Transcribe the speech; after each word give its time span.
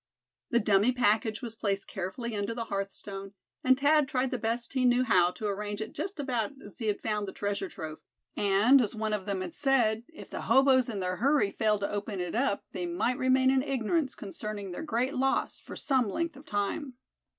The 0.49 0.59
dummy 0.59 0.91
package 0.91 1.43
was 1.43 1.53
placed 1.55 1.87
carefully 1.87 2.35
under 2.35 2.55
the 2.55 2.63
hearthstone, 2.63 3.33
and 3.63 3.79
Thad 3.79 4.07
tried 4.07 4.31
the 4.31 4.39
best 4.39 4.73
he 4.73 4.83
knew 4.83 5.03
how 5.03 5.29
to 5.33 5.45
arrange 5.45 5.79
it 5.79 5.93
just 5.93 6.19
about 6.19 6.53
as 6.59 6.79
he 6.79 6.87
had 6.87 6.99
found 7.03 7.27
the 7.27 7.31
treasure 7.31 7.69
trove. 7.69 7.99
And 8.35 8.81
as 8.81 8.95
one 8.95 9.13
of 9.13 9.27
them 9.27 9.41
had 9.41 9.53
said, 9.53 10.03
if 10.11 10.27
the 10.27 10.41
hoboes 10.41 10.89
in 10.89 11.01
their 11.01 11.17
hurry 11.17 11.51
failed 11.51 11.81
to 11.81 11.91
open 11.91 12.19
it 12.19 12.33
up, 12.33 12.63
they 12.71 12.87
might 12.87 13.19
remain 13.19 13.51
in 13.51 13.61
ignorance 13.61 14.15
concerning 14.15 14.71
their 14.71 14.81
great 14.81 15.13
loss, 15.13 15.59
for 15.59 15.75
some 15.75 16.09
length 16.09 16.35
of 16.35 16.47
time. 16.47 16.95